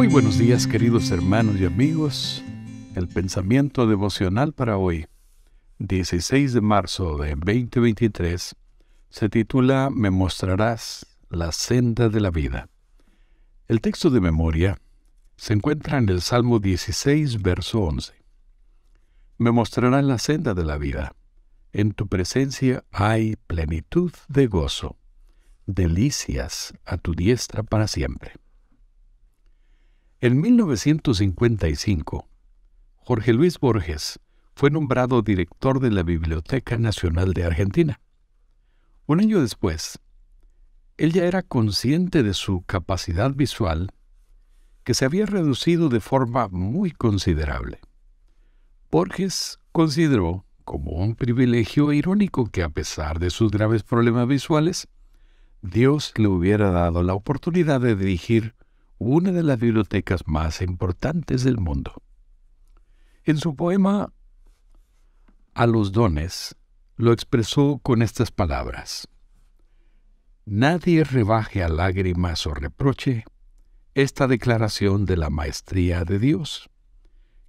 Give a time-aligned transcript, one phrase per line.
[0.00, 2.42] Muy buenos días queridos hermanos y amigos.
[2.94, 5.04] El pensamiento devocional para hoy,
[5.78, 8.56] 16 de marzo de 2023,
[9.10, 12.70] se titula Me mostrarás la senda de la vida.
[13.68, 14.80] El texto de memoria
[15.36, 18.14] se encuentra en el Salmo 16, verso 11.
[19.36, 21.14] Me mostrarás la senda de la vida.
[21.74, 24.96] En tu presencia hay plenitud de gozo,
[25.66, 28.32] delicias a tu diestra para siempre.
[30.22, 32.28] En 1955,
[32.96, 34.20] Jorge Luis Borges
[34.54, 38.02] fue nombrado director de la Biblioteca Nacional de Argentina.
[39.06, 39.98] Un año después,
[40.98, 43.94] él ya era consciente de su capacidad visual,
[44.84, 47.80] que se había reducido de forma muy considerable.
[48.90, 54.86] Borges consideró como un privilegio irónico que a pesar de sus graves problemas visuales,
[55.62, 58.54] Dios le hubiera dado la oportunidad de dirigir
[59.02, 62.02] una de las bibliotecas más importantes del mundo.
[63.24, 64.12] En su poema
[65.54, 66.54] A los dones
[66.96, 69.08] lo expresó con estas palabras.
[70.44, 73.24] Nadie rebaje a lágrimas o reproche
[73.94, 76.68] esta declaración de la maestría de Dios,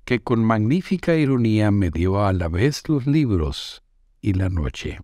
[0.06, 3.84] que con magnífica ironía me dio a la vez los libros
[4.22, 5.02] y la noche.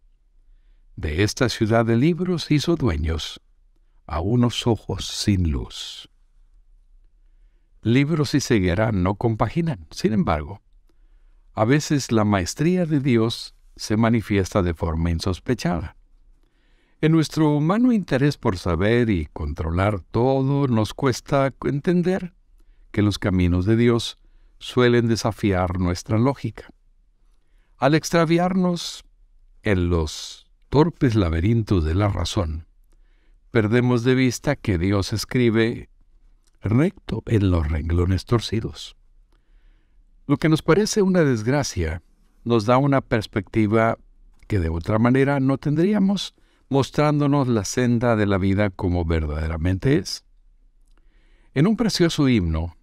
[0.95, 3.41] De esta ciudad de libros hizo dueños
[4.05, 6.09] a unos ojos sin luz
[7.81, 9.87] libros y ceguera no compaginan.
[9.91, 10.61] Sin embargo,
[11.53, 15.95] a veces la maestría de Dios se manifiesta de forma insospechada.
[16.99, 22.33] En nuestro humano interés por saber y controlar todo nos cuesta entender
[22.91, 24.17] que los caminos de Dios
[24.57, 26.69] suelen desafiar nuestra lógica.
[27.77, 29.03] Al extraviarnos
[29.61, 32.65] en los torpes laberintos de la razón,
[33.51, 35.89] perdemos de vista que Dios escribe
[36.69, 38.95] recto en los renglones torcidos.
[40.25, 42.01] Lo que nos parece una desgracia
[42.43, 43.97] nos da una perspectiva
[44.47, 46.35] que de otra manera no tendríamos,
[46.69, 50.25] mostrándonos la senda de la vida como verdaderamente es.
[51.53, 52.75] En un precioso himno,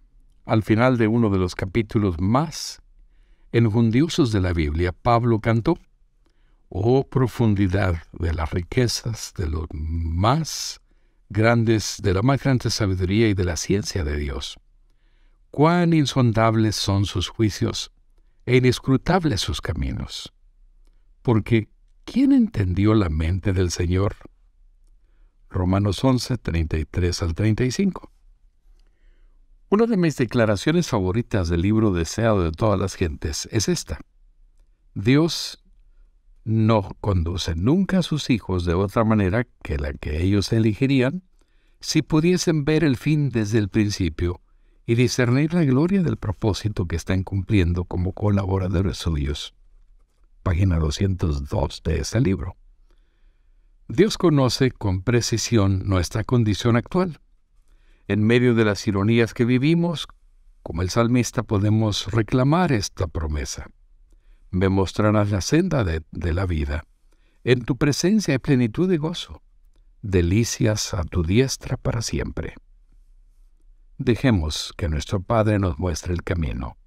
[0.45, 2.81] al final de uno de los capítulos más
[3.51, 5.77] enjundiosos de la Biblia, Pablo cantó,
[6.69, 10.81] Oh profundidad de las riquezas de los más
[11.29, 14.59] grandes, de la más grande sabiduría y de la ciencia de Dios.
[15.51, 17.91] Cuán insondables son sus juicios
[18.45, 20.33] e inescrutables sus caminos.
[21.21, 21.69] Porque,
[22.03, 24.15] ¿quién entendió la mente del Señor?
[25.49, 28.11] Romanos 11, 33 al 35.
[29.69, 33.99] Una de mis declaraciones favoritas del libro Deseado de todas las gentes es esta.
[34.93, 35.64] Dios
[36.45, 41.23] no conduce nunca a sus hijos de otra manera que la que ellos elegirían
[41.81, 44.41] si pudiesen ver el fin desde el principio
[44.85, 49.55] y discernir la gloria del propósito que están cumpliendo como colaboradores suyos.
[50.43, 52.55] Página 202 de ese libro.
[53.87, 57.19] Dios conoce con precisión nuestra condición actual.
[58.07, 60.07] En medio de las ironías que vivimos,
[60.61, 63.71] como el salmista podemos reclamar esta promesa
[64.55, 66.01] me mostrarás la senda de,
[66.33, 66.85] la vida.
[67.43, 69.43] En tu presencia hay plenitud de gozo,
[70.01, 72.55] delicias a tu diestra para siempre.
[73.97, 76.77] Dejemos que nuestro Padre nos muestre el camino,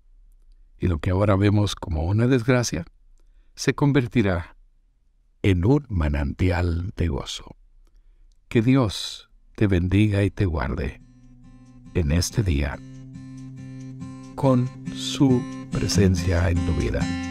[0.78, 2.84] y lo que ahora vemos como una desgracia
[3.54, 4.56] se convertirá
[5.42, 7.54] en un manantial de gozo.
[8.48, 11.02] Que Dios te bendiga y te guarde
[11.94, 12.78] en este día
[14.36, 17.27] con su presencia en tu vida.